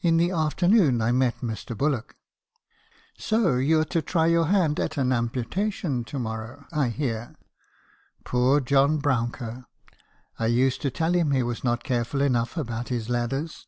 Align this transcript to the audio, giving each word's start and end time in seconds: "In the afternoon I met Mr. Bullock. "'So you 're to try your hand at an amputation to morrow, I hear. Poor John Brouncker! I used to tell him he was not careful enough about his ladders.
"In 0.00 0.16
the 0.16 0.30
afternoon 0.30 1.02
I 1.02 1.12
met 1.12 1.42
Mr. 1.42 1.76
Bullock. 1.76 2.16
"'So 3.28 3.56
you 3.56 3.80
're 3.80 3.84
to 3.84 4.00
try 4.00 4.24
your 4.24 4.46
hand 4.46 4.80
at 4.80 4.96
an 4.96 5.12
amputation 5.12 6.02
to 6.04 6.18
morrow, 6.18 6.64
I 6.72 6.88
hear. 6.88 7.34
Poor 8.24 8.58
John 8.60 8.96
Brouncker! 9.00 9.66
I 10.38 10.46
used 10.46 10.80
to 10.80 10.90
tell 10.90 11.12
him 11.12 11.32
he 11.32 11.42
was 11.42 11.62
not 11.62 11.84
careful 11.84 12.22
enough 12.22 12.56
about 12.56 12.88
his 12.88 13.10
ladders. 13.10 13.66